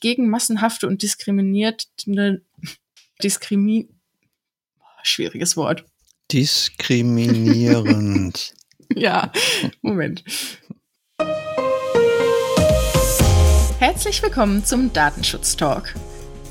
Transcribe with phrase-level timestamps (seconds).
[0.00, 1.86] gegen massenhafte und diskriminierte
[3.22, 3.88] Diskrimi
[5.06, 5.84] schwieriges Wort.
[6.32, 8.54] Diskriminierend.
[8.94, 9.30] ja,
[9.82, 10.24] Moment.
[13.78, 15.94] Herzlich willkommen zum Datenschutz Talk,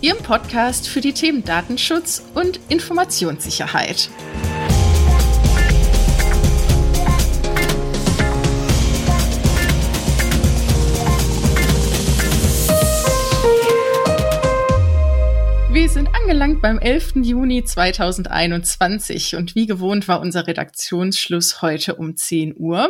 [0.02, 4.10] Ihrem Podcast für die Themen Datenschutz und Informationssicherheit.
[16.26, 17.18] Angelangt beim 11.
[17.18, 22.90] Juni 2021 und wie gewohnt war unser Redaktionsschluss heute um 10 Uhr.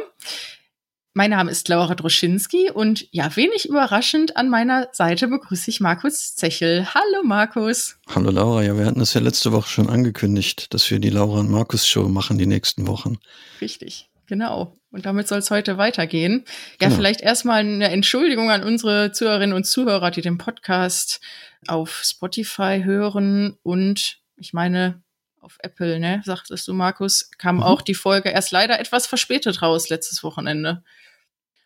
[1.14, 6.34] Mein Name ist Laura Droschinski und ja, wenig überraschend an meiner Seite begrüße ich Markus
[6.36, 6.88] Zechel.
[6.94, 7.98] Hallo Markus.
[8.08, 11.42] Hallo Laura, ja, wir hatten es ja letzte Woche schon angekündigt, dass wir die Laura
[11.42, 13.18] und Markus Show machen die nächsten Wochen.
[13.60, 14.08] Richtig.
[14.28, 14.78] Genau.
[14.92, 16.46] Und damit soll es heute weitergehen.
[16.80, 16.96] Ja, genau.
[16.96, 21.20] vielleicht erstmal eine Entschuldigung an unsere Zuhörerinnen und Zuhörer, die den Podcast
[21.68, 25.02] auf Spotify hören und ich meine
[25.42, 27.64] auf Apple, ne, sagtest du, Markus, kam mhm.
[27.64, 30.84] auch die Folge erst leider etwas verspätet raus letztes Wochenende.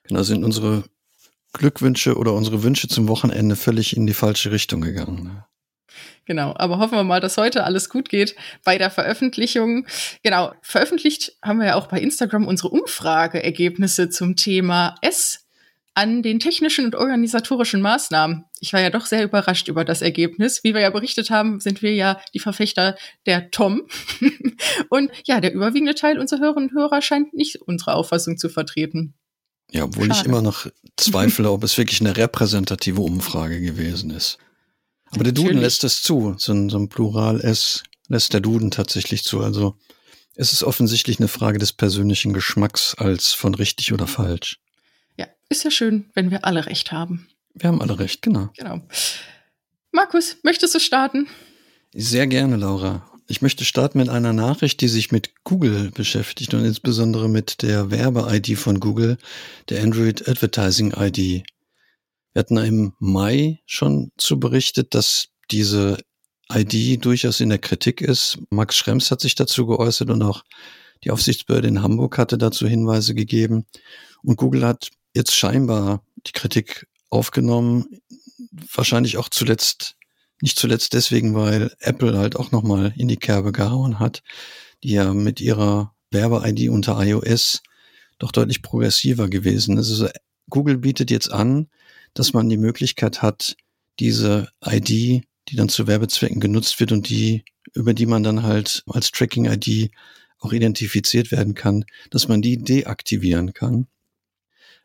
[0.04, 0.84] Genau, sind unsere
[1.54, 5.24] Glückwünsche oder unsere Wünsche zum Wochenende völlig in die falsche Richtung gegangen.
[5.24, 5.46] Ne?
[6.26, 9.88] Genau, aber hoffen wir mal, dass heute alles gut geht bei der Veröffentlichung.
[10.24, 15.48] Genau, veröffentlicht haben wir ja auch bei Instagram unsere Umfrageergebnisse zum Thema S
[15.94, 18.46] an den technischen und organisatorischen Maßnahmen.
[18.60, 20.64] Ich war ja doch sehr überrascht über das Ergebnis.
[20.64, 22.96] Wie wir ja berichtet haben, sind wir ja die Verfechter
[23.26, 23.84] der Tom.
[24.90, 29.16] und ja, der überwiegende Teil unserer Hörerinnen und Hörer scheint nicht unsere Auffassung zu vertreten.
[29.72, 30.20] Ja, obwohl Schade.
[30.20, 30.68] ich immer noch
[30.98, 34.38] zweifle, ob es wirklich eine repräsentative Umfrage gewesen ist.
[35.12, 36.36] Aber der Duden lässt es zu.
[36.38, 39.42] So ein, so ein Plural S lässt der Duden tatsächlich zu.
[39.42, 39.76] Also
[40.36, 44.60] es ist offensichtlich eine Frage des persönlichen Geschmacks als von richtig oder falsch.
[45.50, 47.28] Ist ja schön, wenn wir alle recht haben.
[47.56, 48.50] Wir haben alle recht, genau.
[48.56, 48.82] Genau.
[49.92, 51.28] Markus, möchtest du starten?
[51.94, 53.10] Sehr gerne, Laura.
[53.28, 57.90] Ich möchte starten mit einer Nachricht, die sich mit Google beschäftigt und insbesondere mit der
[57.90, 59.18] Werbe-ID von Google,
[59.70, 61.44] der Android Advertising ID.
[62.34, 65.98] Wir hatten im Mai schon zu berichtet, dass diese
[66.54, 68.38] ID durchaus in der Kritik ist.
[68.52, 70.44] Max Schrems hat sich dazu geäußert und auch
[71.04, 73.66] die Aufsichtsbehörde in Hamburg hatte dazu Hinweise gegeben.
[74.24, 77.86] Und Google hat jetzt scheinbar die Kritik aufgenommen,
[78.74, 79.96] wahrscheinlich auch zuletzt,
[80.42, 84.24] nicht zuletzt deswegen, weil Apple halt auch nochmal in die Kerbe gehauen hat,
[84.84, 87.62] die ja mit ihrer Werbe-ID unter iOS
[88.18, 89.90] doch deutlich progressiver gewesen ist.
[89.90, 90.10] Also
[90.50, 91.68] Google bietet jetzt an,
[92.14, 93.56] dass man die Möglichkeit hat,
[94.00, 97.44] diese ID, die dann zu Werbezwecken genutzt wird und die,
[97.74, 99.92] über die man dann halt als Tracking-ID
[100.40, 103.88] auch identifiziert werden kann, dass man die deaktivieren kann.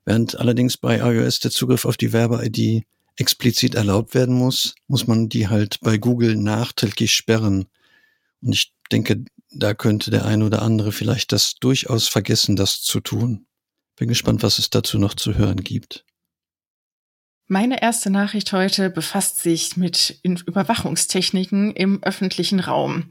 [0.04, 2.84] Während allerdings bei iOS der Zugriff auf die Werbe-ID
[3.16, 7.66] explizit erlaubt werden muss, muss man die halt bei Google nachträglich sperren.
[8.42, 13.00] Und ich denke, da könnte der ein oder andere vielleicht das durchaus vergessen, das zu
[13.00, 13.46] tun.
[13.96, 16.04] Bin gespannt, was es dazu noch zu hören gibt.
[17.46, 23.10] Meine erste Nachricht heute befasst sich mit Überwachungstechniken im öffentlichen Raum.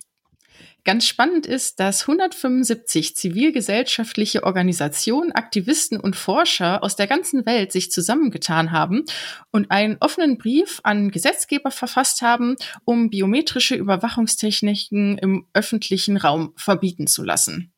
[0.86, 7.90] Ganz spannend ist, dass 175 zivilgesellschaftliche Organisationen, Aktivisten und Forscher aus der ganzen Welt sich
[7.90, 9.06] zusammengetan haben
[9.52, 17.08] und einen offenen Brief an Gesetzgeber verfasst haben, um biometrische Überwachungstechniken im öffentlichen Raum verbieten
[17.08, 17.72] zu lassen.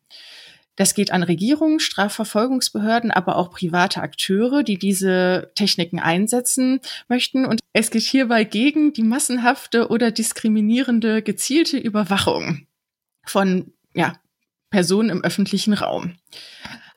[0.75, 7.45] Das geht an Regierungen, Strafverfolgungsbehörden, aber auch private Akteure, die diese Techniken einsetzen möchten.
[7.45, 12.65] Und es geht hierbei gegen die massenhafte oder diskriminierende gezielte Überwachung
[13.25, 14.19] von ja,
[14.69, 16.17] Personen im öffentlichen Raum.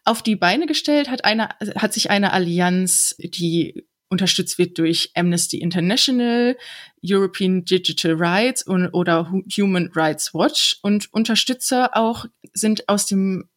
[0.04, 5.58] Auf die Beine gestellt hat, eine, hat sich eine Allianz, die unterstützt wird durch Amnesty
[5.58, 6.56] International,
[7.04, 13.48] European Digital Rights und, oder Human Rights Watch und Unterstützer auch sind aus dem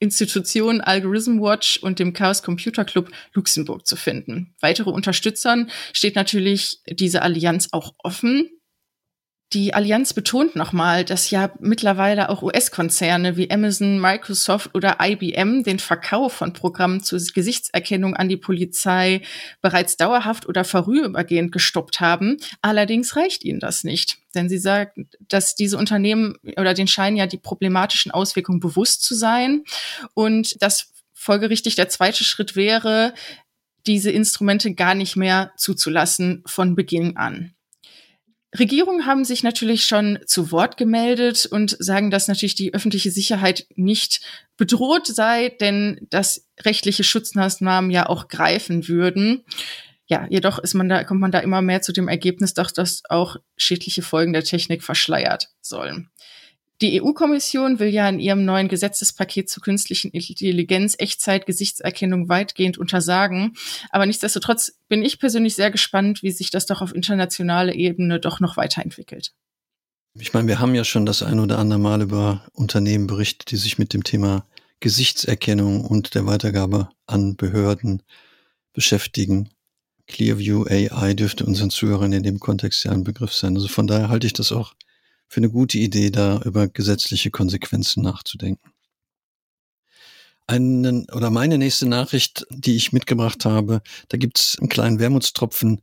[0.00, 4.52] Institutionen Algorithm Watch und dem Chaos Computer Club Luxemburg zu finden.
[4.60, 8.50] Weitere Unterstützern steht natürlich diese Allianz auch offen.
[9.52, 15.78] Die Allianz betont nochmal, dass ja mittlerweile auch US-Konzerne wie Amazon, Microsoft oder IBM den
[15.78, 19.20] Verkauf von Programmen zur Gesichtserkennung an die Polizei
[19.60, 22.38] bereits dauerhaft oder vorübergehend gestoppt haben.
[22.62, 24.16] Allerdings reicht ihnen das nicht.
[24.34, 29.14] Denn sie sagt, dass diese Unternehmen oder den scheinen ja die problematischen Auswirkungen bewusst zu
[29.14, 29.64] sein
[30.14, 33.12] und dass folgerichtig der zweite Schritt wäre,
[33.86, 37.54] diese Instrumente gar nicht mehr zuzulassen von Beginn an.
[38.58, 43.66] Regierungen haben sich natürlich schon zu Wort gemeldet und sagen, dass natürlich die öffentliche Sicherheit
[43.76, 44.20] nicht
[44.58, 49.44] bedroht sei, denn dass rechtliche Schutzmaßnahmen ja auch greifen würden.
[50.06, 53.02] ja, jedoch ist man da, kommt man da immer mehr zu dem Ergebnis, dass das
[53.08, 56.10] auch schädliche Folgen der Technik verschleiert sollen.
[56.82, 63.54] Die EU-Kommission will ja in ihrem neuen Gesetzespaket zur künstlichen Intelligenz Echtzeit-Gesichtserkennung weitgehend untersagen.
[63.90, 68.40] Aber nichtsdestotrotz bin ich persönlich sehr gespannt, wie sich das doch auf internationaler Ebene doch
[68.40, 69.32] noch weiterentwickelt.
[70.18, 73.56] Ich meine, wir haben ja schon das ein oder andere Mal über Unternehmen berichtet, die
[73.56, 74.44] sich mit dem Thema
[74.80, 78.02] Gesichtserkennung und der Weitergabe an Behörden
[78.72, 79.50] beschäftigen.
[80.08, 83.54] Clearview AI dürfte unseren Zuhörern in dem Kontext ja ein Begriff sein.
[83.54, 84.74] Also von daher halte ich das auch
[85.32, 88.70] für eine gute Idee, da über gesetzliche Konsequenzen nachzudenken.
[90.46, 95.80] Einen, oder meine nächste Nachricht, die ich mitgebracht habe, da gibt es einen kleinen Wermutstropfen.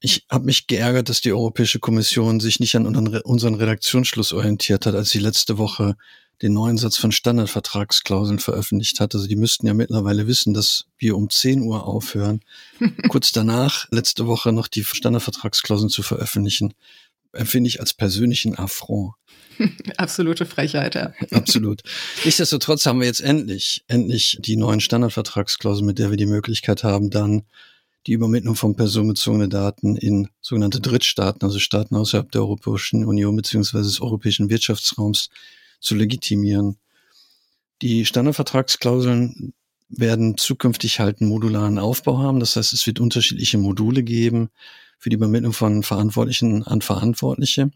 [0.00, 4.94] Ich habe mich geärgert, dass die Europäische Kommission sich nicht an unseren Redaktionsschluss orientiert hat,
[4.94, 5.96] als sie letzte Woche
[6.42, 9.14] den neuen Satz von Standardvertragsklauseln veröffentlicht hat.
[9.14, 12.40] Also die müssten ja mittlerweile wissen, dass wir um 10 Uhr aufhören.
[13.08, 16.74] Kurz danach, letzte Woche, noch die Standardvertragsklauseln zu veröffentlichen
[17.32, 19.14] empfinde ich als persönlichen Affront.
[19.96, 21.12] Absolute Frechheit, ja.
[21.30, 21.82] Absolut.
[22.24, 27.10] Nichtsdestotrotz haben wir jetzt endlich, endlich die neuen Standardvertragsklauseln, mit der wir die Möglichkeit haben,
[27.10, 27.42] dann
[28.06, 33.84] die Übermittlung von personenbezogenen Daten in sogenannte Drittstaaten, also Staaten außerhalb der Europäischen Union beziehungsweise
[33.84, 35.30] des europäischen Wirtschaftsraums
[35.80, 36.78] zu legitimieren.
[37.80, 39.54] Die Standardvertragsklauseln
[39.88, 42.40] werden zukünftig halt einen modularen Aufbau haben.
[42.40, 44.50] Das heißt, es wird unterschiedliche Module geben,
[45.02, 47.72] für die Übermittlung von Verantwortlichen an Verantwortliche.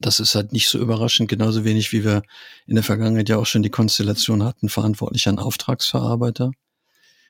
[0.00, 2.22] Das ist halt nicht so überraschend, genauso wenig wie wir
[2.66, 6.50] in der Vergangenheit ja auch schon die Konstellation hatten, verantwortlich an Auftragsverarbeiter.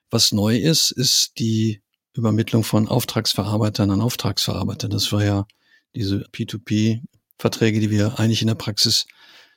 [0.09, 1.83] Was neu ist, ist die
[2.15, 4.88] Übermittlung von Auftragsverarbeitern an Auftragsverarbeiter.
[4.88, 5.47] Das war ja
[5.94, 9.06] diese P2P-Verträge, die wir eigentlich in der Praxis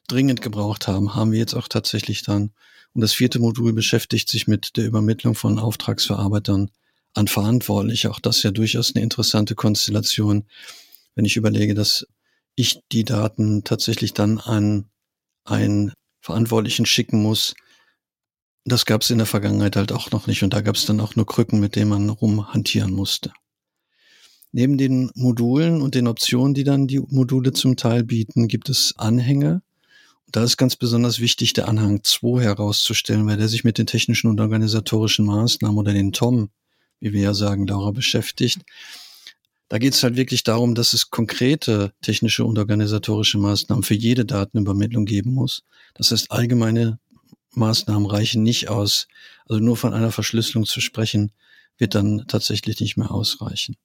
[0.10, 2.52] dringend gebraucht haben, haben wir jetzt auch tatsächlich dann.
[2.94, 6.70] Und das vierte Modul beschäftigt sich mit der Übermittlung von Auftragsverarbeitern
[7.14, 8.12] an Verantwortliche.
[8.12, 10.46] Auch das ist ja durchaus eine interessante Konstellation,
[11.16, 12.06] wenn ich überlege, dass
[12.56, 14.90] ich die Daten tatsächlich dann an
[15.46, 17.56] einen Verantwortlichen schicken muss.
[18.66, 21.00] Das gab es in der Vergangenheit halt auch noch nicht und da gab es dann
[21.00, 23.32] auch nur Krücken, mit denen man rumhantieren musste.
[24.52, 28.94] Neben den Modulen und den Optionen, die dann die Module zum Teil bieten, gibt es
[28.98, 29.62] Anhänge.
[30.32, 34.28] Da ist ganz besonders wichtig, der Anhang 2 herauszustellen, weil der sich mit den technischen
[34.28, 36.50] und organisatorischen Maßnahmen oder den TOM
[37.00, 38.62] wie wir ja sagen, Laura beschäftigt.
[39.70, 44.26] Da geht es halt wirklich darum, dass es konkrete technische und organisatorische Maßnahmen für jede
[44.26, 45.64] Datenübermittlung geben muss.
[45.94, 47.00] Das heißt, allgemeine
[47.54, 49.08] Maßnahmen reichen nicht aus.
[49.48, 51.32] Also nur von einer Verschlüsselung zu sprechen,
[51.78, 53.76] wird dann tatsächlich nicht mehr ausreichen.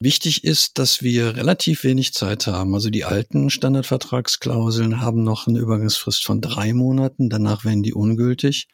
[0.00, 2.74] Wichtig ist, dass wir relativ wenig Zeit haben.
[2.74, 8.68] Also die alten Standardvertragsklauseln haben noch eine Übergangsfrist von drei Monaten, danach werden die ungültig.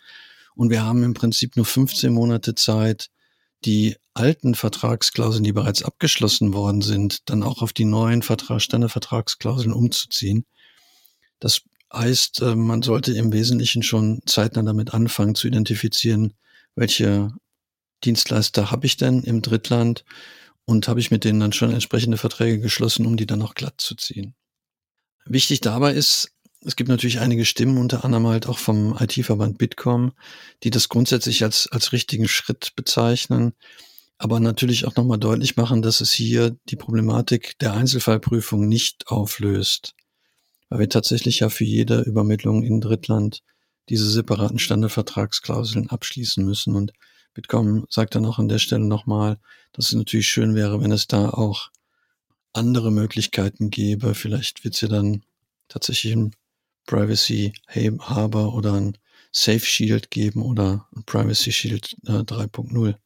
[0.55, 3.11] Und wir haben im Prinzip nur 15 Monate Zeit,
[3.65, 9.73] die alten Vertragsklauseln, die bereits abgeschlossen worden sind, dann auch auf die neuen Vertrag, Standardvertragsklauseln
[9.73, 10.47] umzuziehen.
[11.39, 11.63] Das
[11.93, 16.35] heißt, äh, man sollte im Wesentlichen schon zeitnah damit anfangen zu identifizieren,
[16.75, 17.31] welche
[18.05, 20.05] Dienstleister habe ich denn im Drittland
[20.65, 23.81] und habe ich mit denen dann schon entsprechende Verträge geschlossen, um die dann auch glatt
[23.81, 24.35] zu ziehen.
[25.27, 26.33] Wichtig dabei ist,
[26.65, 30.13] es gibt natürlich einige Stimmen, unter anderem halt auch vom IT-Verband Bitkom,
[30.63, 33.55] die das grundsätzlich als, als richtigen Schritt bezeichnen,
[34.19, 39.95] aber natürlich auch nochmal deutlich machen, dass es hier die Problematik der Einzelfallprüfung nicht auflöst.
[40.69, 43.43] Weil wir tatsächlich ja für jede Übermittlung in Drittland
[43.89, 46.77] diese separaten Standardvertragsklauseln abschließen müssen.
[46.77, 46.93] Und
[47.33, 49.39] Bitkom sagt dann auch an der Stelle nochmal,
[49.73, 51.71] dass es natürlich schön wäre, wenn es da auch
[52.53, 54.15] andere Möglichkeiten gäbe.
[54.15, 55.25] Vielleicht wird ja dann
[55.69, 56.33] tatsächlich ein
[56.91, 57.53] Privacy
[58.01, 58.99] Harbor oder ein
[59.31, 62.97] Safe Shield geben oder ein Privacy Shield äh, 3.0.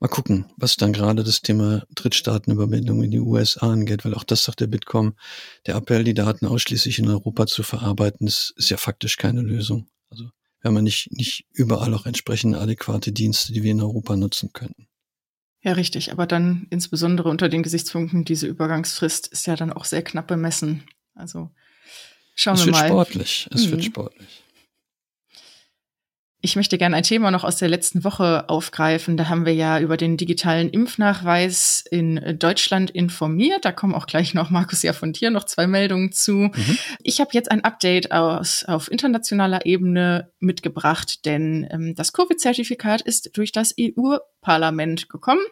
[0.00, 4.42] Mal gucken, was dann gerade das Thema Drittstaatenübermittlung in die USA angeht, weil auch das
[4.42, 5.14] sagt der Bitkom,
[5.66, 9.86] der Appell, die Daten ausschließlich in Europa zu verarbeiten, ist, ist ja faktisch keine Lösung.
[10.10, 14.16] Also wir haben ja nicht, nicht überall auch entsprechende adäquate Dienste, die wir in Europa
[14.16, 14.88] nutzen könnten.
[15.60, 16.10] Ja, richtig.
[16.10, 20.82] Aber dann insbesondere unter den Gesichtspunkten, diese Übergangsfrist ist ja dann auch sehr knapp bemessen.
[21.14, 21.50] Also
[22.34, 22.78] Schauen es wir mal.
[22.78, 23.48] Es wird sportlich.
[23.52, 23.70] Es mhm.
[23.70, 24.42] wird sportlich.
[26.44, 29.16] Ich möchte gerne ein Thema noch aus der letzten Woche aufgreifen.
[29.16, 33.64] Da haben wir ja über den digitalen Impfnachweis in Deutschland informiert.
[33.64, 36.32] Da kommen auch gleich noch, Markus, ja von dir noch zwei Meldungen zu.
[36.32, 36.78] Mhm.
[37.00, 43.36] Ich habe jetzt ein Update aus, auf internationaler Ebene mitgebracht, denn ähm, das Covid-Zertifikat ist
[43.36, 45.42] durch das EU-Parlament gekommen.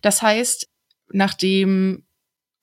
[0.00, 0.66] Das heißt,
[1.12, 2.04] nachdem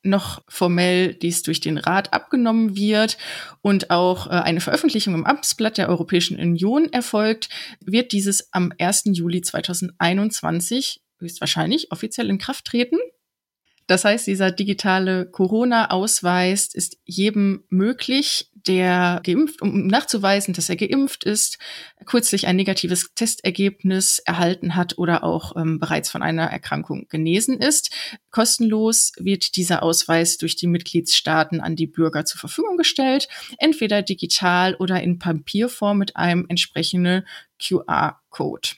[0.08, 3.18] noch formell dies durch den Rat abgenommen wird
[3.62, 7.50] und auch äh, eine Veröffentlichung im Amtsblatt der Europäischen Union erfolgt,
[7.80, 9.04] wird dieses am 1.
[9.14, 12.98] Juli 2021 höchstwahrscheinlich offiziell in Kraft treten.
[13.88, 21.24] Das heißt, dieser digitale Corona-Ausweis ist jedem möglich, der geimpft, um nachzuweisen, dass er geimpft
[21.24, 21.58] ist,
[22.06, 27.96] kürzlich ein negatives Testergebnis erhalten hat oder auch ähm, bereits von einer Erkrankung genesen ist.
[28.32, 34.76] Kostenlos wird dieser Ausweis durch die Mitgliedstaaten an die Bürger zur Verfügung gestellt, entweder digital
[34.76, 37.26] oder in Papierform mit einem entsprechenden
[37.62, 38.70] QR-Code.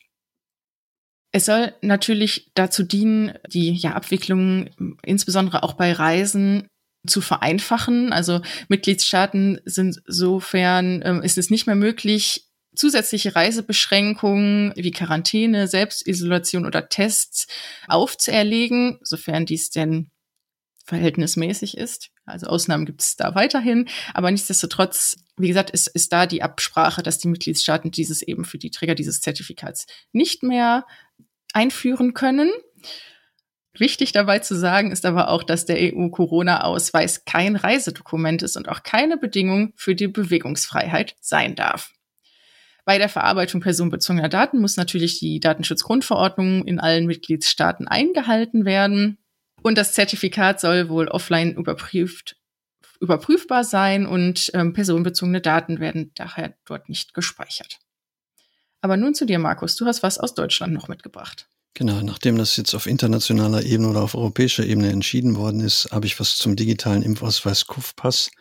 [1.31, 4.69] Es soll natürlich dazu dienen, die ja, Abwicklung
[5.03, 6.67] insbesondere auch bei Reisen
[7.09, 8.13] zu vereinfachen.
[8.13, 16.65] Also Mitgliedstaaten sind sofern ähm, ist es nicht mehr möglich, zusätzliche Reisebeschränkungen wie Quarantäne, Selbstisolation
[16.65, 17.47] oder Tests
[17.87, 20.11] aufzuerlegen, sofern dies denn
[20.85, 22.09] verhältnismäßig ist.
[22.25, 23.87] Also Ausnahmen gibt es da weiterhin.
[24.13, 28.57] Aber nichtsdestotrotz, wie gesagt, ist, ist da die Absprache, dass die Mitgliedstaaten dieses eben für
[28.57, 30.85] die Träger dieses Zertifikats nicht mehr
[31.53, 32.49] einführen können.
[33.77, 38.83] Wichtig dabei zu sagen ist aber auch, dass der EU-Corona-Ausweis kein Reisedokument ist und auch
[38.83, 41.91] keine Bedingung für die Bewegungsfreiheit sein darf.
[42.85, 49.19] Bei der Verarbeitung personenbezogener Daten muss natürlich die Datenschutzgrundverordnung in allen Mitgliedstaaten eingehalten werden.
[49.61, 52.37] Und das Zertifikat soll wohl offline überprüft,
[52.99, 57.77] überprüfbar sein und ähm, personenbezogene Daten werden daher dort nicht gespeichert.
[58.81, 59.75] Aber nun zu dir, Markus.
[59.75, 61.48] Du hast was aus Deutschland noch mitgebracht.
[61.73, 66.07] Genau, nachdem das jetzt auf internationaler Ebene oder auf europäischer Ebene entschieden worden ist, habe
[66.07, 68.31] ich was zum digitalen Impfausweis KUFPass,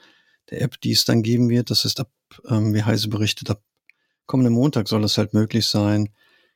[0.51, 1.71] der App, die es dann geben wird.
[1.71, 2.11] Das ist ab,
[2.49, 3.63] ähm, wie Heise berichtet, ab
[4.27, 6.11] kommenden Montag soll es halt möglich sein,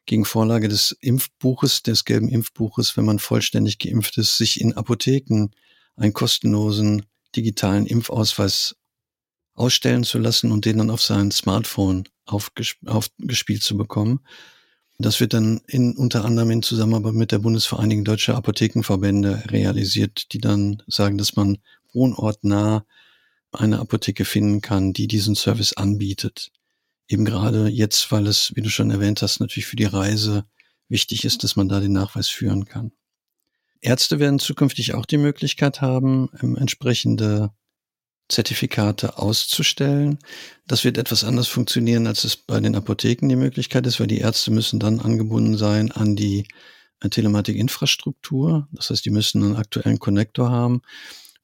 [0.07, 5.49] gegen Vorlage des Impfbuches, des gelben Impfbuches, wenn man vollständig geimpft ist, sich in Apotheken
[5.97, 8.77] einen kostenlosen digitalen Impfausweis
[9.55, 14.21] ausstellen zu lassen und den dann auf sein Smartphone aufgespielt zu bekommen.
[15.03, 20.39] Das wird dann in, unter anderem in Zusammenarbeit mit der Bundesvereinigung Deutscher Apothekenverbände realisiert, die
[20.39, 21.59] dann sagen, dass man
[21.93, 22.87] wohnortnah
[23.51, 26.53] eine Apotheke finden kann, die diesen Service anbietet.
[27.09, 30.45] Eben gerade jetzt, weil es, wie du schon erwähnt hast, natürlich für die Reise
[30.89, 32.93] wichtig ist, dass man da den Nachweis führen kann.
[33.81, 37.51] Ärzte werden zukünftig auch die Möglichkeit haben, entsprechende
[38.33, 40.19] Zertifikate auszustellen.
[40.67, 44.21] Das wird etwas anders funktionieren, als es bei den Apotheken die Möglichkeit ist, weil die
[44.21, 46.49] Ärzte müssen dann angebunden sein an die
[47.01, 48.69] äh, Telematik-Infrastruktur.
[48.73, 50.81] Das heißt, die müssen einen aktuellen Connector haben.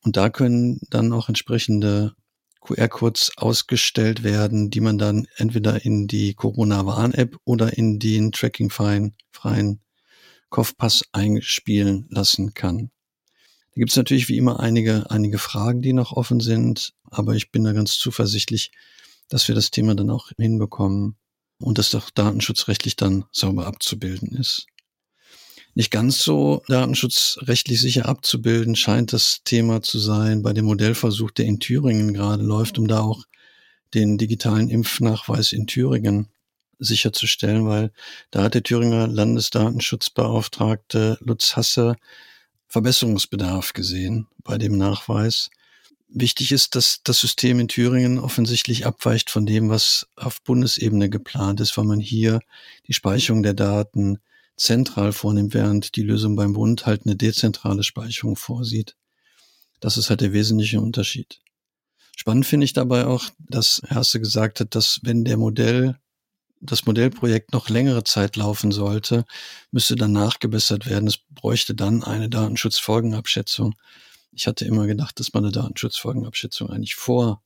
[0.03, 2.15] Und da können dann auch entsprechende
[2.63, 9.15] QR-Codes ausgestellt werden, die man dann entweder in die Corona-Warn-App oder in den tracking-freien
[10.49, 12.91] Kopfpass einspielen lassen kann.
[13.79, 17.53] Da gibt es natürlich wie immer einige, einige Fragen, die noch offen sind, aber ich
[17.53, 18.73] bin da ganz zuversichtlich,
[19.29, 21.15] dass wir das Thema dann auch hinbekommen
[21.61, 24.67] und dass doch datenschutzrechtlich dann sauber abzubilden ist.
[25.75, 31.45] Nicht ganz so datenschutzrechtlich sicher abzubilden scheint das Thema zu sein bei dem Modellversuch, der
[31.45, 33.27] in Thüringen gerade läuft, um da auch
[33.95, 36.27] den digitalen Impfnachweis in Thüringen
[36.81, 37.93] sicherzustellen, weil
[38.33, 41.95] da hat der Thüringer Landesdatenschutzbeauftragte Lutz Hasse
[42.69, 45.51] Verbesserungsbedarf gesehen bei dem Nachweis.
[46.09, 51.61] Wichtig ist, dass das System in Thüringen offensichtlich abweicht von dem, was auf Bundesebene geplant
[51.61, 52.41] ist, weil man hier
[52.87, 54.19] die Speicherung der Daten
[54.57, 58.97] zentral vornimmt, während die Lösung beim Bund halt eine dezentrale Speicherung vorsieht.
[59.81, 61.41] Das ist halt der wesentliche Unterschied.
[62.17, 65.99] Spannend finde ich dabei auch, dass Herste gesagt hat, dass wenn der Modell
[66.61, 69.25] das Modellprojekt noch längere Zeit laufen sollte,
[69.71, 71.07] müsste dann nachgebessert werden.
[71.07, 73.75] Es bräuchte dann eine Datenschutzfolgenabschätzung.
[74.33, 77.43] Ich hatte immer gedacht, dass man eine Datenschutzfolgenabschätzung eigentlich vor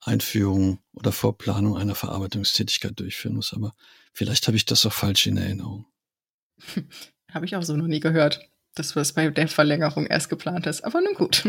[0.00, 3.52] Einführung oder vor Planung einer Verarbeitungstätigkeit durchführen muss.
[3.52, 3.74] Aber
[4.12, 5.86] vielleicht habe ich das auch falsch in Erinnerung.
[7.32, 10.82] habe ich auch so noch nie gehört, dass was bei der Verlängerung erst geplant ist.
[10.84, 11.46] Aber nun gut.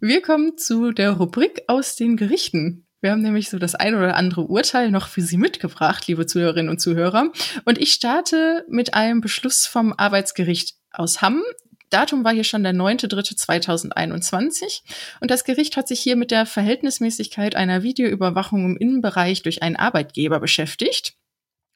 [0.00, 2.86] Wir kommen zu der Rubrik aus den Gerichten.
[3.00, 6.68] Wir haben nämlich so das ein oder andere Urteil noch für Sie mitgebracht, liebe Zuhörerinnen
[6.68, 7.32] und Zuhörer.
[7.64, 11.42] Und ich starte mit einem Beschluss vom Arbeitsgericht aus Hamm.
[11.88, 14.82] Datum war hier schon der 9.3.2021
[15.20, 19.76] und das Gericht hat sich hier mit der Verhältnismäßigkeit einer Videoüberwachung im Innenbereich durch einen
[19.76, 21.14] Arbeitgeber beschäftigt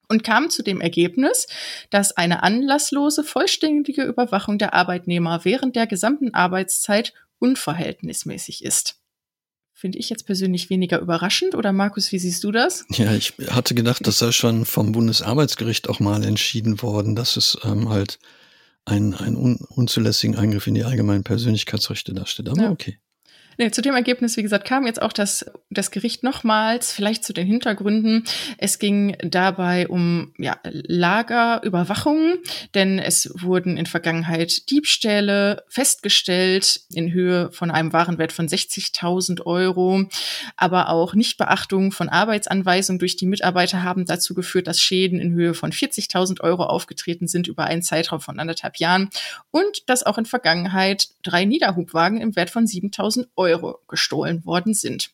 [0.09, 1.49] und kam zu dem Ergebnis,
[1.90, 9.00] dass eine anlasslose, vollständige Überwachung der Arbeitnehmer während der gesamten Arbeitszeit unverhältnismäßig ist
[9.85, 11.55] finde ich jetzt persönlich weniger überraschend.
[11.55, 12.87] Oder Markus, wie siehst du das?
[12.88, 17.59] Ja, ich hatte gedacht, das sei schon vom Bundesarbeitsgericht auch mal entschieden worden, dass es
[17.64, 18.19] ähm, halt
[18.87, 22.49] einen, einen un unzulässigen Eingriff in die allgemeinen Persönlichkeitsrechte darstellt.
[22.49, 22.71] Aber ja.
[22.71, 22.99] okay.
[23.56, 27.32] Nee, zu dem Ergebnis, wie gesagt, kam jetzt auch das, das Gericht nochmals, vielleicht zu
[27.32, 28.25] den Hintergründen.
[28.58, 32.34] Es ging dabei um ja, Lagerüberwachung,
[32.75, 40.08] denn es wurden in Vergangenheit Diebstähle festgestellt in Höhe von einem Warenwert von 60.000 Euro.
[40.56, 45.54] Aber auch Nichtbeachtung von Arbeitsanweisungen durch die Mitarbeiter haben dazu geführt, dass Schäden in Höhe
[45.54, 49.11] von 40.000 Euro aufgetreten sind über einen Zeitraum von anderthalb Jahren
[49.52, 54.74] und dass auch in Vergangenheit drei Niederhubwagen im Wert von 7.000 Euro Euro gestohlen worden
[54.74, 55.10] sind.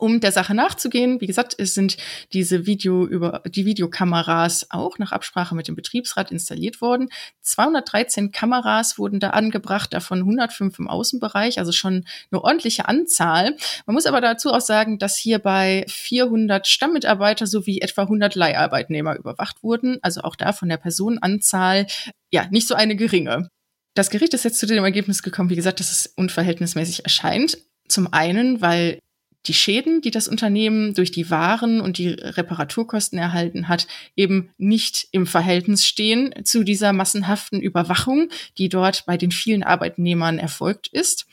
[0.00, 1.98] Um der Sache nachzugehen, wie gesagt, es sind
[2.32, 7.10] diese Video über die Videokameras auch nach Absprache mit dem Betriebsrat installiert worden.
[7.42, 13.54] 213 Kameras wurden da angebracht, davon 105 im Außenbereich, also schon eine ordentliche Anzahl.
[13.84, 19.62] Man muss aber dazu auch sagen, dass hierbei 400 Stammmitarbeiter sowie etwa 100 Leiharbeitnehmer überwacht
[19.62, 21.86] wurden, also auch da von der Personenanzahl
[22.30, 23.50] ja nicht so eine geringe.
[23.94, 27.58] Das Gericht ist jetzt zu dem Ergebnis gekommen, wie gesagt, dass es unverhältnismäßig erscheint.
[27.88, 29.00] Zum einen, weil
[29.46, 35.08] die Schäden, die das Unternehmen durch die Waren und die Reparaturkosten erhalten hat, eben nicht
[35.12, 38.28] im Verhältnis stehen zu dieser massenhaften Überwachung,
[38.58, 41.26] die dort bei den vielen Arbeitnehmern erfolgt ist.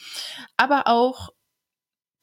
[0.56, 1.34] Aber auch,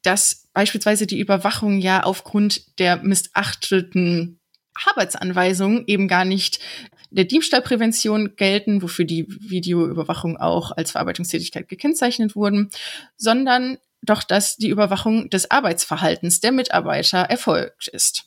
[0.03, 4.41] dass beispielsweise die Überwachung ja aufgrund der missachteten
[4.87, 6.61] Arbeitsanweisungen eben gar nicht
[7.15, 12.71] der Diebstahlprävention gelten, wofür die Videoüberwachung auch als Verarbeitungstätigkeit gekennzeichnet wurden,
[13.17, 18.25] sondern doch, dass die Überwachung des Arbeitsverhaltens der Mitarbeiter erfolgt ist.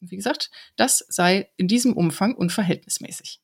[0.00, 3.40] Wie gesagt, das sei in diesem Umfang unverhältnismäßig.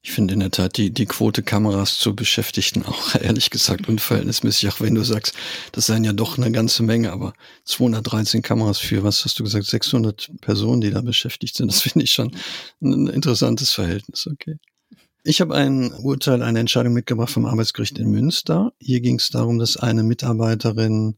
[0.00, 4.68] Ich finde in der Tat die, die Quote Kameras zu Beschäftigten auch ehrlich gesagt unverhältnismäßig,
[4.68, 5.34] auch wenn du sagst,
[5.72, 9.66] das seien ja doch eine ganze Menge, aber 213 Kameras für, was hast du gesagt,
[9.66, 12.34] 600 Personen, die da beschäftigt sind, das finde ich schon
[12.80, 14.58] ein interessantes Verhältnis, okay.
[15.24, 18.72] Ich habe ein Urteil, eine Entscheidung mitgebracht vom Arbeitsgericht in Münster.
[18.78, 21.16] Hier ging es darum, dass eine Mitarbeiterin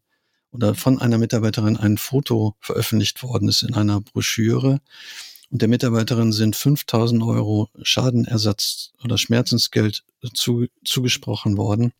[0.51, 4.81] oder von einer Mitarbeiterin ein Foto veröffentlicht worden ist in einer Broschüre
[5.51, 11.93] und der Mitarbeiterin sind 5000 Euro Schadenersatz oder Schmerzensgeld zu, zugesprochen worden,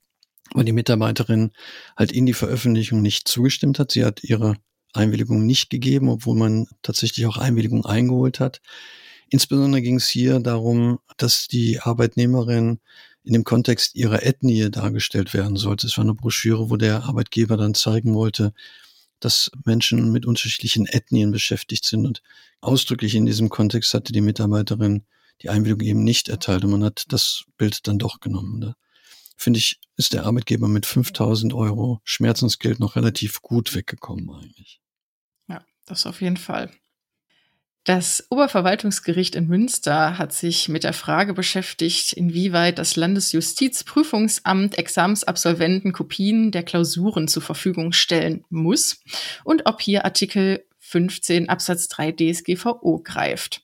[0.53, 1.51] weil die Mitarbeiterin
[1.97, 3.91] halt in die Veröffentlichung nicht zugestimmt hat.
[3.93, 4.57] Sie hat ihre
[4.93, 8.61] Einwilligung nicht gegeben, obwohl man tatsächlich auch Einwilligung eingeholt hat.
[9.29, 12.81] Insbesondere ging es hier darum, dass die Arbeitnehmerin
[13.23, 15.87] in dem Kontext ihrer Ethnie dargestellt werden sollte.
[15.87, 18.53] Es war eine Broschüre, wo der Arbeitgeber dann zeigen wollte,
[19.21, 22.07] dass Menschen mit unterschiedlichen Ethnien beschäftigt sind.
[22.07, 22.23] Und
[22.61, 25.05] ausdrücklich in diesem Kontext hatte die Mitarbeiterin
[25.43, 28.61] die Einwilligung eben nicht erteilt und man hat das Bild dann doch genommen.
[28.61, 28.75] Da
[29.37, 34.81] finde ich, ist der Arbeitgeber mit 5000 Euro Schmerzensgeld noch relativ gut weggekommen eigentlich.
[35.49, 36.71] Ja, das auf jeden Fall.
[37.85, 46.51] Das Oberverwaltungsgericht in Münster hat sich mit der Frage beschäftigt, inwieweit das Landesjustizprüfungsamt Examensabsolventen Kopien
[46.53, 49.01] der Klausuren zur Verfügung stellen muss
[49.45, 53.63] und ob hier Artikel 15 Absatz 3 DSGVO greift.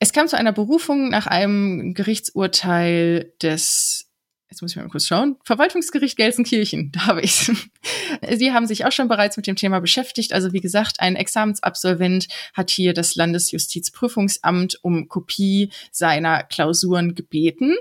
[0.00, 4.09] Es kam zu einer Berufung nach einem Gerichtsurteil des
[4.50, 7.50] jetzt muss ich mal kurz schauen, Verwaltungsgericht Gelsenkirchen, da habe ich's.
[8.36, 10.32] Sie haben sich auch schon bereits mit dem Thema beschäftigt.
[10.32, 17.76] Also wie gesagt, ein Examensabsolvent hat hier das Landesjustizprüfungsamt um Kopie seiner Klausuren gebeten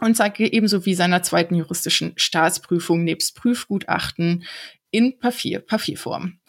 [0.00, 4.44] und sagt ebenso wie seiner zweiten juristischen Staatsprüfung nebst Prüfgutachten
[4.90, 6.40] in Papier, Papierform.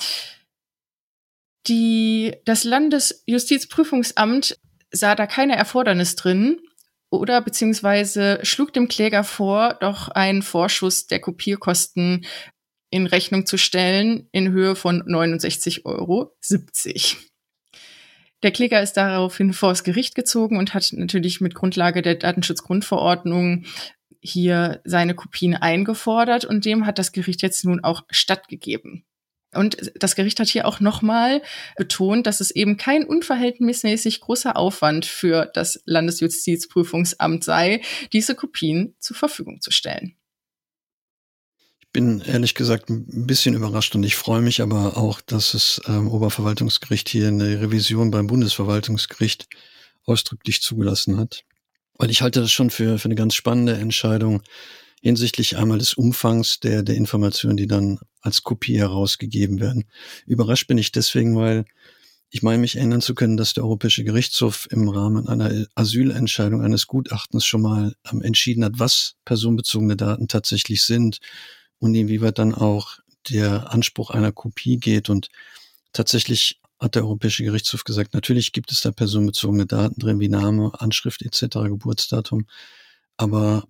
[1.68, 4.58] Die, das Landesjustizprüfungsamt
[4.92, 6.60] sah da keine Erfordernis drin,
[7.12, 12.26] oder beziehungsweise schlug dem Kläger vor, doch einen Vorschuss der Kopierkosten
[12.90, 16.36] in Rechnung zu stellen in Höhe von 69,70 Euro.
[18.44, 23.66] Der Kläger ist daraufhin vor das Gericht gezogen und hat natürlich mit Grundlage der Datenschutzgrundverordnung
[24.22, 29.06] hier seine Kopien eingefordert und dem hat das Gericht jetzt nun auch stattgegeben.
[29.54, 31.42] Und das Gericht hat hier auch nochmal
[31.78, 37.82] betont, dass es eben kein unverhältnismäßig großer Aufwand für das Landesjustizprüfungsamt sei,
[38.14, 40.16] diese Kopien zur Verfügung zu stellen.
[41.82, 45.82] Ich bin ehrlich gesagt ein bisschen überrascht und ich freue mich aber auch, dass es
[45.88, 49.48] ähm, Oberverwaltungsgericht hier eine Revision beim Bundesverwaltungsgericht
[50.06, 51.44] ausdrücklich zugelassen hat.
[51.98, 54.42] Weil ich halte das schon für, für eine ganz spannende Entscheidung,
[55.02, 59.86] hinsichtlich einmal des Umfangs der, der Informationen, die dann als Kopie herausgegeben werden.
[60.26, 61.66] Überrascht bin ich deswegen, weil
[62.30, 66.88] ich meine, mich erinnern zu können, dass der Europäische Gerichtshof im Rahmen einer Asylentscheidung eines
[66.88, 71.20] Gutachtens schon mal ähm, entschieden hat, was personenbezogene Daten tatsächlich sind
[71.80, 75.10] und inwieweit dann auch der Anspruch einer Kopie geht.
[75.10, 75.28] Und
[75.92, 80.72] tatsächlich hat der Europäische Gerichtshof gesagt, natürlich gibt es da personenbezogene Daten drin, wie Name,
[80.80, 82.48] Anschrift etc., Geburtsdatum.
[83.18, 83.68] Aber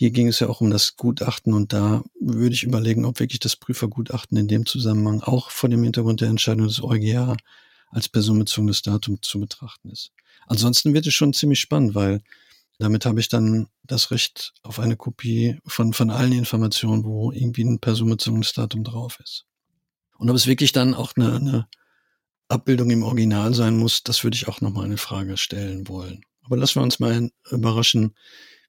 [0.00, 3.38] hier ging es ja auch um das Gutachten und da würde ich überlegen, ob wirklich
[3.38, 7.36] das Prüfergutachten in dem Zusammenhang auch vor dem Hintergrund der Entscheidung des EuGH
[7.90, 10.12] als personenbezogenes Datum zu betrachten ist.
[10.46, 12.22] Ansonsten wird es schon ziemlich spannend, weil
[12.78, 17.64] damit habe ich dann das Recht auf eine Kopie von, von allen Informationen, wo irgendwie
[17.64, 19.44] ein personenbezogenes Datum drauf ist.
[20.16, 21.68] Und ob es wirklich dann auch eine, eine
[22.48, 26.24] Abbildung im Original sein muss, das würde ich auch nochmal eine Frage stellen wollen.
[26.42, 28.14] Aber lassen wir uns mal überraschen,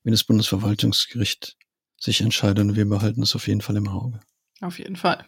[0.03, 1.57] wenn das Bundesverwaltungsgericht
[1.99, 4.19] sich entscheidet und wir behalten es auf jeden Fall im Auge.
[4.61, 5.25] Auf jeden Fall.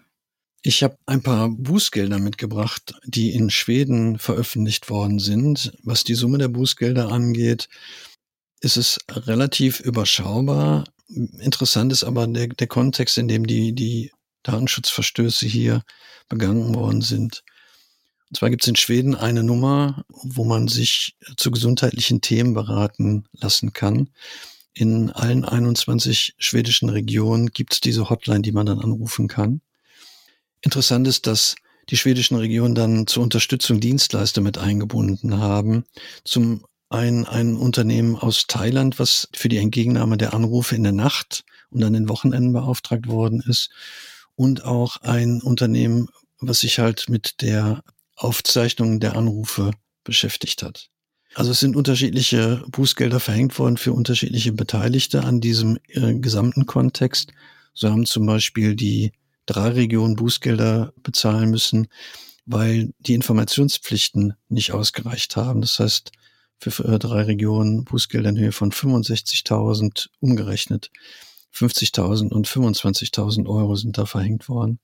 [0.65, 5.73] Ich habe ein paar Bußgelder mitgebracht, die in Schweden veröffentlicht worden sind.
[5.83, 7.67] Was die Summe der Bußgelder angeht,
[8.61, 10.85] ist es relativ überschaubar.
[11.09, 14.11] Interessant ist aber der, der Kontext, in dem die, die
[14.43, 15.83] Datenschutzverstöße hier
[16.29, 17.43] begangen worden sind.
[18.29, 23.25] Und zwar gibt es in Schweden eine Nummer, wo man sich zu gesundheitlichen Themen beraten
[23.33, 24.09] lassen kann.
[24.73, 29.61] In allen 21 schwedischen Regionen gibt es diese Hotline, die man dann anrufen kann.
[30.61, 31.55] Interessant ist, dass
[31.89, 35.85] die schwedischen Regionen dann zur Unterstützung Dienstleister mit eingebunden haben.
[36.23, 41.43] Zum einen ein Unternehmen aus Thailand, was für die Entgegennahme der Anrufe in der Nacht
[41.69, 43.69] und an den Wochenenden beauftragt worden ist.
[44.35, 46.07] Und auch ein Unternehmen,
[46.39, 47.83] was sich halt mit der
[48.15, 49.71] Aufzeichnung der Anrufe
[50.03, 50.89] beschäftigt hat.
[51.35, 57.31] Also es sind unterschiedliche Bußgelder verhängt worden für unterschiedliche Beteiligte an diesem äh, gesamten Kontext.
[57.73, 59.13] So haben zum Beispiel die
[59.45, 61.87] drei Regionen Bußgelder bezahlen müssen,
[62.45, 65.61] weil die Informationspflichten nicht ausgereicht haben.
[65.61, 66.11] Das heißt,
[66.59, 70.91] für äh, drei Regionen Bußgelder in Höhe von 65.000 umgerechnet.
[71.53, 74.79] 50.000 und 25.000 Euro sind da verhängt worden.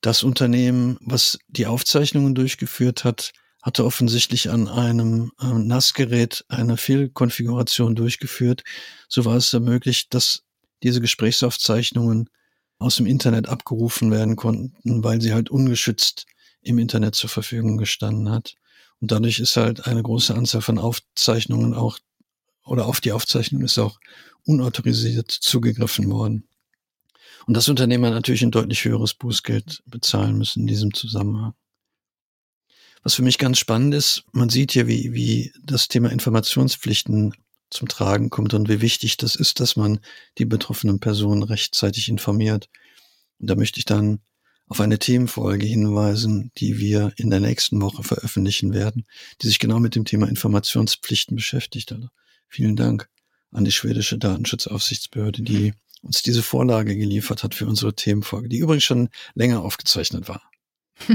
[0.00, 7.94] Das Unternehmen, was die Aufzeichnungen durchgeführt hat, hatte offensichtlich an einem äh, NAS-Gerät eine Fehlkonfiguration
[7.94, 8.64] durchgeführt.
[9.08, 10.42] So war es möglich, dass
[10.82, 12.30] diese Gesprächsaufzeichnungen
[12.78, 16.26] aus dem Internet abgerufen werden konnten, weil sie halt ungeschützt
[16.62, 18.54] im Internet zur Verfügung gestanden hat.
[19.00, 21.98] Und dadurch ist halt eine große Anzahl von Aufzeichnungen auch,
[22.64, 23.98] oder auf die Aufzeichnung ist auch
[24.46, 26.48] unautorisiert zugegriffen worden.
[27.46, 31.54] Und das Unternehmen hat natürlich ein deutlich höheres Bußgeld bezahlen müssen in diesem Zusammenhang.
[33.02, 37.34] Was für mich ganz spannend ist, man sieht hier, wie, wie das Thema Informationspflichten
[37.70, 40.00] zum Tragen kommt und wie wichtig das ist, dass man
[40.38, 42.68] die betroffenen Personen rechtzeitig informiert.
[43.38, 44.20] Und da möchte ich dann
[44.66, 49.06] auf eine Themenfolge hinweisen, die wir in der nächsten Woche veröffentlichen werden,
[49.40, 51.90] die sich genau mit dem Thema Informationspflichten beschäftigt.
[51.92, 52.08] Also
[52.48, 53.08] vielen Dank
[53.50, 58.84] an die schwedische Datenschutzaufsichtsbehörde, die uns diese Vorlage geliefert hat für unsere Themenfolge, die übrigens
[58.84, 60.42] schon länger aufgezeichnet war.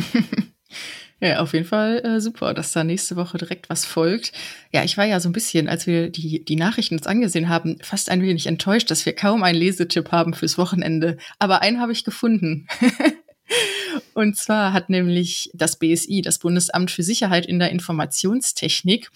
[1.26, 4.32] Ja, auf jeden Fall äh, super, dass da nächste Woche direkt was folgt.
[4.72, 7.80] Ja, ich war ja so ein bisschen, als wir die, die Nachrichten uns angesehen haben,
[7.82, 11.18] fast ein wenig enttäuscht, dass wir kaum einen Lesetipp haben fürs Wochenende.
[11.40, 12.68] Aber einen habe ich gefunden.
[14.14, 19.10] Und zwar hat nämlich das BSI, das Bundesamt für Sicherheit in der Informationstechnik,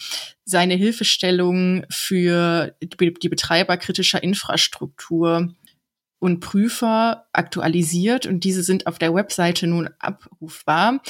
[0.45, 5.54] seine Hilfestellung für die Betreiber kritischer Infrastruktur
[6.19, 11.02] und Prüfer aktualisiert und diese sind auf der Webseite nun abrufbar.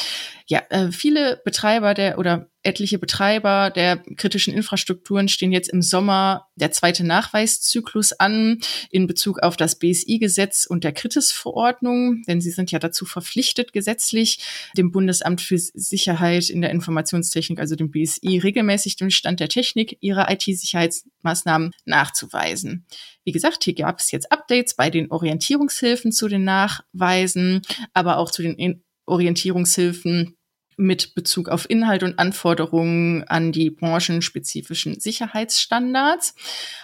[0.52, 6.48] Ja, äh, viele Betreiber der oder etliche Betreiber der kritischen Infrastrukturen stehen jetzt im Sommer
[6.56, 8.58] der zweite Nachweiszyklus an
[8.90, 14.40] in Bezug auf das BSI-Gesetz und der Kritis-Verordnung, denn sie sind ja dazu verpflichtet, gesetzlich
[14.76, 19.98] dem Bundesamt für Sicherheit in der Informationstechnik, also dem BSI, regelmäßig den Stand der Technik
[20.02, 22.88] ihrer IT-Sicherheitsmaßnahmen nachzuweisen.
[23.24, 27.62] Wie gesagt, hier gab es jetzt Updates bei den Orientierungshilfen zu den Nachweisen,
[27.94, 30.36] aber auch zu den Orientierungshilfen
[30.80, 36.34] mit Bezug auf Inhalt und Anforderungen an die branchenspezifischen Sicherheitsstandards.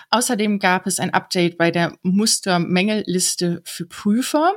[0.10, 4.54] Außerdem gab es ein Update bei der Mustermängelliste für Prüfer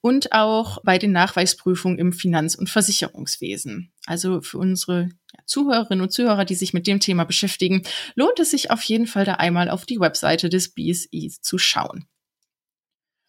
[0.00, 3.92] und auch bei den Nachweisprüfungen im Finanz- und Versicherungswesen.
[4.06, 5.10] Also für unsere
[5.44, 7.82] Zuhörerinnen und Zuhörer, die sich mit dem Thema beschäftigen,
[8.14, 12.06] lohnt es sich auf jeden Fall da einmal auf die Webseite des BSI zu schauen.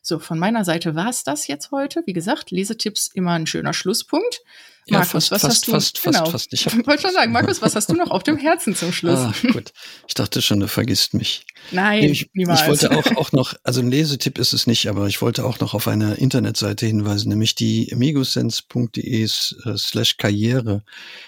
[0.02, 2.04] So, von meiner Seite war es das jetzt heute.
[2.06, 4.42] Wie gesagt, Lesetipps immer ein schöner Schlusspunkt.
[4.90, 5.72] Ja, Markus, fast, was fast, hast du?
[5.72, 6.20] Fast, genau.
[6.20, 6.54] fast, fast.
[6.54, 9.20] Ich wollte schon sagen, Markus, was hast du noch auf dem Herzen zum Schluss?
[9.20, 9.72] Ah, gut.
[10.08, 11.46] Ich dachte schon, du vergisst mich.
[11.72, 12.62] Nein, ich, niemals.
[12.62, 15.60] Ich wollte auch, auch noch, also ein Lesetipp ist es nicht, aber ich wollte auch
[15.60, 20.84] noch auf eine Internetseite hinweisen, nämlich die amigosense.de äh, slash Karriere.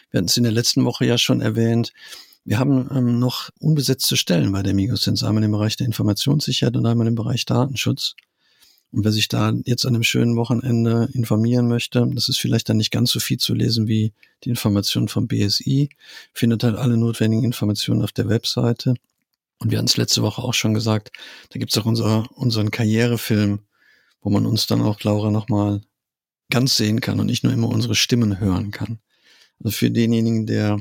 [0.09, 1.93] Wir hatten es in der letzten Woche ja schon erwähnt.
[2.43, 6.85] Wir haben ähm, noch unbesetzte Stellen bei der Migosense, einmal im Bereich der Informationssicherheit und
[6.85, 8.15] einmal im Bereich Datenschutz.
[8.91, 12.77] Und wer sich da jetzt an einem schönen Wochenende informieren möchte, das ist vielleicht dann
[12.77, 14.11] nicht ganz so viel zu lesen wie
[14.43, 15.89] die Informationen vom BSI,
[16.33, 18.95] findet halt alle notwendigen Informationen auf der Webseite.
[19.59, 21.11] Und wir hatten es letzte Woche auch schon gesagt,
[21.51, 23.59] da gibt es auch unser, unseren Karrierefilm,
[24.21, 25.81] wo man uns dann auch, Laura, nochmal
[26.49, 28.99] ganz sehen kann und nicht nur immer unsere Stimmen hören kann.
[29.63, 30.79] Also für denjenigen, der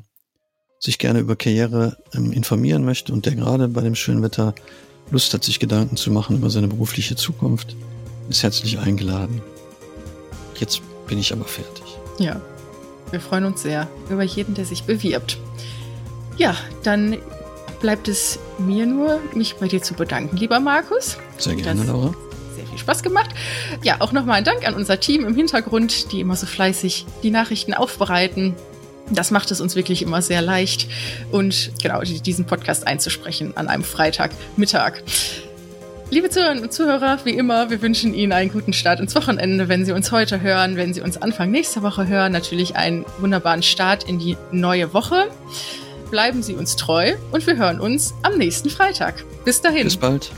[0.81, 4.55] sich gerne über Karriere ähm, informieren möchte und der gerade bei dem schönen Wetter
[5.11, 7.77] Lust hat, sich Gedanken zu machen über seine berufliche Zukunft,
[8.31, 9.43] ist herzlich eingeladen.
[10.57, 11.85] Jetzt bin ich aber fertig.
[12.19, 12.41] Ja,
[13.11, 15.39] wir freuen uns sehr über jeden, der sich bewirbt.
[16.37, 17.19] Ja, dann
[17.81, 21.17] bleibt es mir nur, mich bei dir zu bedanken, lieber Markus.
[21.39, 22.15] Sehr gerne, Laura.
[22.55, 23.31] Sehr viel Spaß gemacht.
[23.83, 27.31] Ja, auch nochmal ein Dank an unser Team im Hintergrund, die immer so fleißig die
[27.31, 28.55] Nachrichten aufbereiten.
[29.11, 30.89] Das macht es uns wirklich immer sehr leicht
[31.33, 35.03] und genau diesen Podcast einzusprechen an einem Freitagmittag.
[36.13, 39.85] Liebe Zuhörerinnen und Zuhörer, wie immer, wir wünschen Ihnen einen guten Start ins Wochenende, wenn
[39.85, 42.33] Sie uns heute hören, wenn Sie uns Anfang nächster Woche hören.
[42.33, 45.29] Natürlich einen wunderbaren Start in die neue Woche.
[46.11, 49.25] Bleiben Sie uns treu und wir hören uns am nächsten Freitag.
[49.45, 49.85] Bis dahin.
[49.85, 50.33] Bis bald.